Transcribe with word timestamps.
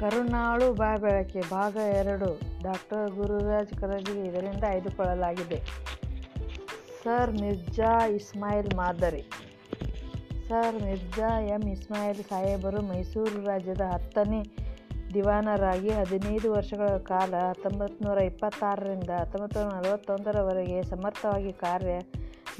ಕರುಣಾಳು 0.00 0.72
ಬಾ 0.72 0.96
ಬೆಳಕೆ 0.96 1.40
ಭಾಗ 1.40 1.76
ಎರಡು. 1.76 2.40
ಡಾಕ್ಟರ್ 2.62 3.10
ಗುರುರಾಜ್ 3.10 3.74
ಕರಡಿಗೆ 3.74 4.28
ಇದರಿಂದ 4.28 4.64
ಆಯ್ದುಕೊಳ್ಳಲಾಗಿದೆ. 4.68 5.62
ಸರ್ 7.04 7.30
ಮಿರ್ಜಾ 7.40 8.06
ಇಸ್ಮಾಯಿಲ್ 8.06 8.74
ಮಾದರಿ. 8.74 9.22
ಸರ್ 10.48 10.82
ಮಿರ್ಜಾ 10.82 11.40
ಎಂ 11.40 11.68
ಇಸ್ಮಾಯಿಲ್ 11.68 12.16
ಸಾಹೇಬರು 12.16 12.82
ಮೈಸೂರು 12.82 13.46
ರಾಜ್ಯದ 13.46 13.80
ಹತ್ತನೇ 13.80 14.42
ದಿವಾನರಾಗಿ 15.14 15.90
ಹದಿನೈದು 15.90 16.52
ವರ್ಷಗಳ 16.52 16.86
ಕಾಲ 16.86 17.34
ಹತ್ತೊಂಬತ್ತು 17.48 18.04
ನೂರ 18.04 18.18
ಇಪ್ಪತ್ತಾರರಿಂದ 18.18 19.10
ಹತ್ತೊಂಬತ್ತು 19.10 19.60
ನೂರ 19.60 19.74
ನಲವತ್ತೊಂದರವರೆಗೆ 19.74 20.82
ಸಮರ್ಥವಾಗಿ 20.82 21.52
ಕಾರ್ಯ 21.52 21.98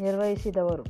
ನಿರ್ವಹಿಸಿದವರು. 0.00 0.82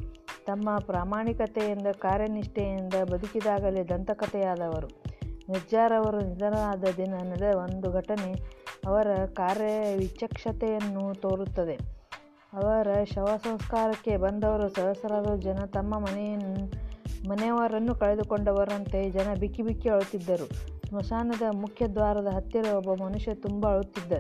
ತಮ್ಮ 0.47 0.79
ಪ್ರಾಮಾಣಿಕತೆಯಿಂದ 0.79 1.87
ಕಾರ್ಯನಿಷ್ಠೆಯಿಂದ 1.87 2.95
ಬದುಕಿದಾಗಲೇ 3.11 3.85
ದಂತಕಥೆಯಾದವರು. 3.85 5.10
ಮಿರ್ಜಾರವರು 5.51 6.21
ನಿಧನರಾದ 6.21 6.85
ದಿನ 6.97 7.15
ನಡೆದ 7.15 7.55
ಒಂದು 7.55 7.93
ಘಟನೆ 7.93 8.33
ಅವರ 8.87 9.07
ಕಾರ್ಯ 9.25 9.97
ವಿಚಕ್ಷತೆಯನ್ನು 9.97 11.15
ತೋರುತ್ತದೆ. 11.15 11.75
ಅವರ 12.53 12.89
ಶವ 13.15 13.29
ಸಂಸ್ಕಾರಕ್ಕೆ 13.45 14.17
ಬಂದವರು 14.17 14.69
ಸಹಸ್ರಾರು 14.69 15.37
ಜನ 15.37 15.59
ತಮ್ಮ 15.67 15.99
ಮನೆಯವರನ್ನು 17.29 17.95
ಕಳೆದುಕೊಂಡವರಂತೆ 17.95 19.11
ಜನ 19.11 19.35
ಬಿಕ್ಕಿ 19.41 19.63
ಬಿಕ್ಕಿ 19.63 19.89
ಅಳುತ್ತಿದ್ದರು. 19.89 20.47
ಸ್ಮಶಾನದ 20.89 21.43
ಮುಖ್ಯ 21.51 21.87
ದ್ವಾರದ 21.87 22.27
ಹತ್ತಿರ 22.27 22.65
ಒಬ್ಬ 22.73 23.03
ಮನುಷ್ಯ 23.03 23.35
ತುಂಬ 23.35 23.67
ಅಳುತ್ತಿದ್ದ. 23.67 24.13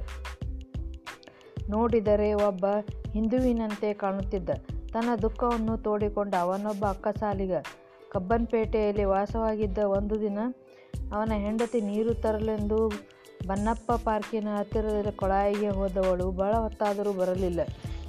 ನೋಡಿದರೆ 1.69 2.34
ಒಬ್ಬ 2.34 2.67
ಹಿಂದುವಿನಂತೆ 3.11 3.92
ಕಾಣುತ್ತಿದ್ದ. 3.92 4.51
ತನ್ನ 4.92 5.15
ದುಃಖವನ್ನು 5.23 5.78
ತೋಡಿಕೊಂಡ 5.78 6.34
ಅವನೊಬ್ಬ 6.41 6.84
ಅಕ್ಕಸಾಲಿಗ. 6.87 7.53
ಕಬ್ಬನ್ಪೇಟೆಯಲ್ಲಿ 8.12 9.05
ವಾಸವಾಗಿದ್ದ 9.05 9.78
ಒಂದು 9.78 10.20
ದಿನ 10.20 10.39
ಅವನ 11.12 11.33
ಹೆಂಡತಿ 11.33 11.81
ನೀರು 11.81 12.14
ತರಲೆಂದು 12.14 12.89
ಬನ್ನಪ್ಪ 13.47 13.92
ಪಾರ್ಕಿನ 13.92 14.48
ಹತ್ತಿರದಲ್ಲಿ 14.59 15.12
ಕೊಳಾಯಿಗೆ 15.12 15.69
ಹೋದವಳು. 15.69 16.31
ಬಹಳ 16.31 16.55
ಹೊತ್ತಾದರೂ 16.55 17.12
ಬರಲಿಲ್ಲ. 17.12 17.61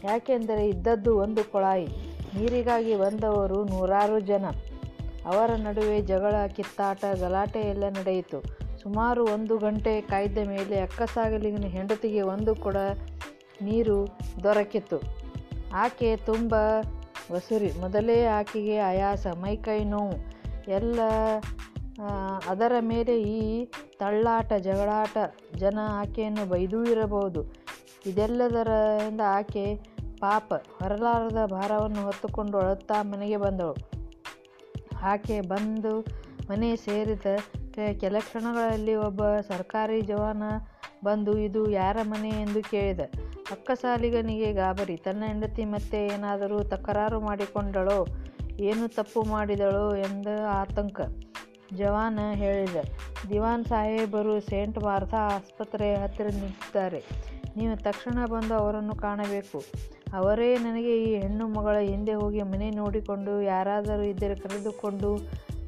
ಯಾಕೆಂದರೆ 0.04 0.70
ಇದ್ದದ್ದು 0.70 1.18
ಒಂದು 1.18 1.52
ಕೊಳಾಯಿ. 1.52 1.88
ನೀರಿಗಾಗಿ 2.36 2.96
ಬಂದವರು 2.96 3.64
ನೂರಾರು 3.64 4.20
ಜನ. 4.20 4.46
ಅವರ 5.26 5.50
ನಡುವೆ 5.58 6.02
ಜಗಳ, 6.02 6.48
ಕಿತ್ತಾಟ, 6.48 7.06
ಗಲಾಟೆ 7.20 7.60
ಎಲ್ಲ 7.60 7.84
ನಡೆಯಿತು. 7.90 8.62
ಸುಮಾರು 8.84 9.26
ಒಂದು 9.34 9.58
ಗಂಟೆ 9.58 10.02
ಕಾಯ್ದ 10.02 10.38
ಮೇಲೆ 10.38 10.80
ಅಕ್ಕಸಾಗಲಿಗಿನ 10.80 11.66
ಹೆಂಡತಿಗೆ 11.66 12.22
ಒಂದು 12.22 12.56
ಕೊಡ 12.56 12.78
ನೀರು 13.62 14.18
ದೊರಕಿತು 14.44 15.02
ಆಕೆ 15.76 16.16
ತುಂಬ 16.16 16.54
ವಸುರಿ 17.32 17.72
ಮೊದಲೇ 17.80 18.26
ಆಕೆಗೆ 18.26 18.78
ಆಯಾಸ 18.78 19.28
ಮೈಕೈ 19.28 19.84
ನೋವು, 19.84 20.18
ಎಲ್ಲ 20.72 21.00
ಅದರ 22.48 22.72
ಮೇಲೆ 22.80 23.22
ಈ 23.22 23.66
ತಳ್ಳಾಟ, 24.00 24.54
ಜಗಳಾಟ, 24.54 25.18
ಜನ 25.56 25.80
ಆಕೆಯನ್ನು 25.90 26.50
ಬೈದೂ 26.50 26.84
ಇರಬಹುದು. 26.84 27.46
ಇದೆಲ್ಲದರಿಂದ 28.06 29.22
ಆಕೆ 29.28 29.76
ಪಾಪ 30.20 30.54
ಹೊರಲಾರದ 30.54 31.46
ಭಾರವನ್ನು 31.46 32.02
ಹೊತ್ತುಕೊಂಡು 32.02 32.58
ಅಳುತ್ತಾ 32.58 33.04
ಮನೆಗೆ 33.04 33.38
ಬಂದಳು. 33.38 33.76
ಆಕೆ 35.02 35.42
ಬಂದು 35.42 36.00
ಮನೆ 36.50 36.76
ಸೇರಿದ 36.76 37.26
ಕೆಲ 38.00 38.16
ಕ್ಷಣಗಳಲ್ಲಿ 38.20 38.96
ಒಬ್ಬ 38.96 39.22
ಸರ್ಕಾರಿ 39.48 40.02
ಜವಾನ 40.02 40.44
ಬಂದು, 41.04 41.38
ಇದು 41.38 41.72
ಯಾರ 41.72 41.98
ಮನೆ? 42.02 42.30
ಎಂದು 42.30 42.62
ಕೇಳಿದ. 42.62 43.00
ಅಕ್ಕಸಾಲಿಗನಿಗೆ 43.52 44.54
ಗಾಬರಿ. 44.54 44.98
ತನ್ನ 44.98 45.24
ಹೆಂಡತಿ 45.26 45.66
ಮತ್ತೆ 45.66 46.08
ಏನಾದರೂ 46.08 46.64
ತಕರಾರು 46.64 47.20
ಮಾಡಿಕೊಂಡಳೋ? 47.20 48.08
ಏನು 48.60 48.96
ತಪ್ಪು 48.96 49.24
ಮಾಡಿದಳೋ? 49.24 49.96
ಎಂದ 49.96 50.28
ಆತಂಕ. 50.50 51.02
ಜವಾನ 51.78 52.20
ಹೇಳಿದ, 52.34 52.76
ದಿವಾನ್ 53.30 53.66
ಸಾಹೇಬರು 53.66 54.40
ಸೇಂಟ್ 54.40 54.80
ಮಾರ್ತಾ 54.80 55.18
ಆಸ್ಪತ್ರೆ 55.18 55.96
ಹತ್ತಿರ 55.96 56.26
ನಿಂತಿದ್ದಾರೆ. 56.26 57.04
ನೀವು 57.58 57.84
ತಕ್ಷಣ 57.84 58.26
ಬಂದು 58.26 58.54
ಅವರನ್ನು 58.54 58.96
ಕಾಣಬೇಕು. 58.96 59.64
ಅವರೇ 60.14 60.58
ನನಗೆ 60.58 61.04
ಈ 61.04 61.16
ಹೆಣ್ಣು 61.16 61.48
ಮಗಳ 61.48 61.78
ಹಿಂದೆ 61.78 62.14
ಹೋಗಿ 62.14 62.42
ಮನೆ 62.42 62.70
ನೋಡಿಕೊಂಡು 62.70 63.42
ಯಾರಾದರೂ 63.42 64.02
ಇದ್ದರೆ 64.02 64.36
ಕರೆದುಕೊಂಡು 64.36 65.18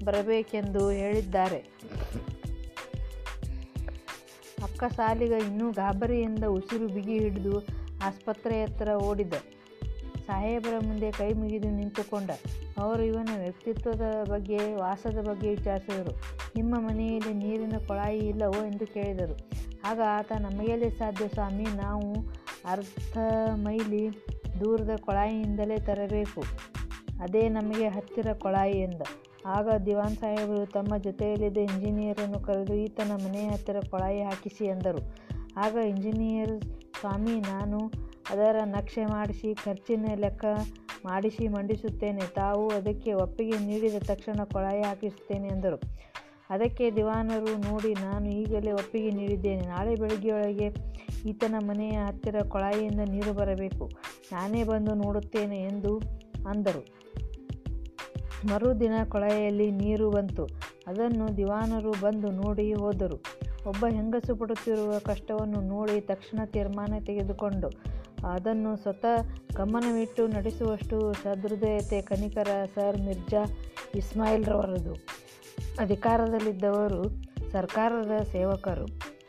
ಬರಬೇಕೆಂದು 0.05 0.89
ಹೇಳಿದ್ದಾರೆ. 0.89 1.57
ಅಕ್ಕ 4.63 4.83
ಸಾಲಿಗ 4.95 5.31
ಇನ್ನೂ 5.31 5.71
ಗಾಬರಿಯಿಂದ 5.71 6.43
ಉಸಿರು 6.43 6.87
ಬಿಗಿ 6.87 7.19
ಹಿಡಿದು 7.19 7.59
ಆಸ್ಪತ್ರೆ 8.05 8.61
ಹತ್ತಿರ 8.61 8.87
ಓಡಿದ. 8.87 9.33
ಸಾಹೇಬರ 10.27 10.73
ಮುಂದೆ 10.87 11.11
ಕೈ 11.11 11.33
ಮುಗಿದು 11.33 11.69
ನಿಂತುಕೊಂಡ 11.69 12.29
ಅವರು 12.77 13.03
ಇವನ 13.03 13.29
ವ್ಯಕ್ತಿತ್ವದ 13.37 14.23
ಬಗ್ಗೆ, 14.29 14.75
ವಾಸದ 14.75 15.27
ಬಗ್ಗೆ 15.27 15.49
ವಿಚಾರಿಸಿದರು. 15.49 16.21
ನಿಮ್ಮ 16.55 16.75
ಮನೆಯಲ್ಲಿ 16.79 17.33
ನೀರಿನ 17.33 17.73
ಕೊಳಾಯಿ 17.87 18.17
ಇಲ್ಲವೋ 18.17 18.65
ಎಂದು 18.65 18.93
ಕೇಳಿದರು. 18.93 19.49
ಆಗ 19.85 20.01
ಆತ, 20.07 20.31
ನಮಗೆಲ್ಲೇ 20.39 20.89
ಸಾಧ್ಯ 20.89 21.27
ಸ್ವಾಮಿ, 21.27 21.63
ನಾವು 21.63 22.13
ಅರ್ಧ 22.65 23.17
ಮೈಲಿ 23.53 24.09
ದೂರದ 24.59 24.89
ಕೊಳಾಯಿಯಿಂದಲೇ 25.01 25.77
ತರಬೇಕು. 25.77 26.41
ಅದೇ 27.21 27.49
ನಮಗೆ 27.49 27.87
ಹತ್ತಿರ 27.87 28.33
ಕೊಳಾಯಿ 28.33 28.79
ಎಂದ. 28.79 29.01
ಆಗ 29.45 29.69
ದಿವಾನ್ 29.85 30.17
ಸಾಹೇಬರು 30.17 30.65
ತಮ್ಮ 30.65 30.97
ಜೊತೆಯಲ್ಲಿದ್ದ 30.97 31.57
ಇಂಜಿನಿಯರನ್ನು 31.57 32.39
ಕರೆದು 32.39 32.73
ಈತನ 32.73 33.11
ಮನೆಯ 33.11 33.49
ಹತ್ತಿರ 33.49 33.75
ಕೊಳಾಯಿ 33.89 34.21
ಹಾಕಿಸಿ 34.21 34.65
ಎಂದರು. 34.65 35.15
ಆಗ 35.57 35.75
ಇಂಜಿನಿಯರ್, 35.75 36.61
ಸ್ವಾಮಿ, 36.99 37.39
ನಾನು 37.39 37.79
ಅದರ 38.29 38.55
ನಕ್ಷೆ 38.65 39.05
ಮಾಡಿಸಿ, 39.05 39.53
ಖರ್ಚಿನ 39.53 40.05
ಲೆಕ್ಕ 40.15 40.45
ಮಾಡಿಸಿ 41.05 41.47
ಮಂಡಿಸುತ್ತೇನೆ. 41.47 42.21
ತಾವು 42.21 42.69
ಅದಕ್ಕೆ 42.69 43.13
ಒಪ್ಪಿಗೆ 43.13 43.65
ನೀಡಿದ 43.65 43.95
ತಕ್ಷಣ 43.99 44.43
ಕೊಳಾಯಿ 44.43 44.81
ಹಾಕಿಸುತ್ತೇನೆ 44.81 45.47
ಎಂದರು. 45.47 45.81
ಅದಕ್ಕೆ 46.49 46.91
ದಿವಾನರು 46.91 47.57
ನೋಡಿ, 47.57 47.93
ನಾನು 47.93 48.29
ಈಗಲೇ 48.29 48.71
ಒಪ್ಪಿಗೆ 48.71 49.11
ನೀಡಿದ್ದೇನೆ. 49.11 49.61
ನಾಳೆ 49.61 49.95
ಬೆಳಗ್ಗೆಯೊಳಗೆ 49.95 50.73
ಈತನ 51.25 51.55
ಮನೆಯ 51.59 51.91
ಹತ್ತಿರ 51.91 52.35
ಕೊಳಾಯಿಯಿಂದ 52.49 52.99
ನೀರು 53.09 53.33
ಬರಬೇಕು. 53.33 53.89
ನಾನೇ 54.31 54.63
ಬಂದು 54.63 54.93
ನೋಡುತ್ತೇನೆ 54.93 55.61
ಎಂದು 55.61 55.97
ಅಂದರು. 56.47 56.85
ಮರುದಿನ 58.47 58.93
ಕೊಳಾಯಿಯಲ್ಲಿ 59.09 59.71
ನೀರು 59.71 60.09
ಬಂತು. 60.09 60.45
ಅದನ್ನು 60.87 61.37
ದಿವಾನರು 61.37 61.91
ಬಂದು 61.91 62.31
ನೋಡಿ 62.31 62.73
ಹೋದರು. 62.73 63.23
ಒಬ್ಬ 63.67 63.85
ಹೆಂಗಸು 63.85 64.35
ಪಡುತ್ತಿರುವ 64.35 64.99
ಕಷ್ಟವನ್ನು 64.99 65.61
ನೋಡಿ 65.61 66.01
ತಕ್ಷಣ 66.01 66.45
ತೀರ್ಮಾನ 66.45 66.93
ತೆಗೆದುಕೊಂಡು 67.05 67.93
ಅದನ್ನು 68.27 68.77
ಸ್ವತಃ 68.77 69.21
ಗಮನವಿಟ್ಟು 69.55 70.27
ನಡೆಸುವಷ್ಟು 70.27 71.13
ಸದೃದಯತೆ 71.13 72.01
ಕನಿಕರ 72.01 72.47
ಸರ್ 72.75 73.01
ಮಿರ್ಜಾ 73.01 73.43
ಇಸ್ಮಾಯಿಲ್ರವರದು. 73.95 74.93
ಅಧಿಕಾರದಲ್ಲಿದ್ದವರು 75.79 77.03
ಸರ್ಕಾರದ 77.51 78.23
ಸೇವಕರು. 78.23 78.85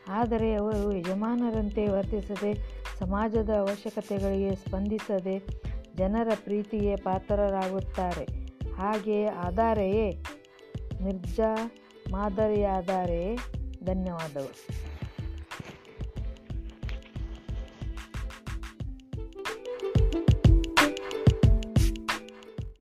ಆದರೆ 0.07 0.53
ಅವರು 0.53 0.95
ಯಜಮಾನರಂತೆ 0.95 1.87
ವರ್ತಿಸದೆ, 1.87 2.83
ಸಮಾಜದ 2.99 3.49
ಅವಶ್ಯಕತೆಗಳಿಗೆ 3.49 4.55
ಸ್ಪಂದಿಸದೆ 4.55 5.43
ಜನರ 5.97 6.27
ಪ್ರೀತಿಗೆ 6.43 6.95
ಪಾತ್ರರಾಗುತ್ತಾರೆ. 6.95 8.25
ಹಾಗೆ 8.77 9.25
ಆದಾರೆಯೇ, 9.25 10.23
ಮಿರ್ಜಾ 11.03 11.55
ಮಾದರಿಯಾದಾರೆಯೇ. 12.11 13.37
ಧನ್ಯವಾದಗಳು. 13.85 14.67